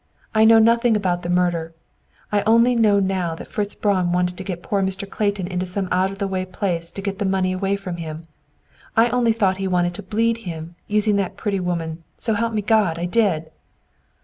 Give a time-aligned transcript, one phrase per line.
[0.33, 1.75] I know nothing about the murder!
[2.31, 5.07] I only know now that Fritz Braun wanted to get poor Mr.
[5.07, 8.25] Clayton into some out of the way place to get the money away from him.
[8.97, 12.63] I only thought that he wanted to bleed him, using that pretty woman, s'help me,
[12.63, 12.97] God!
[12.97, 13.51] I did."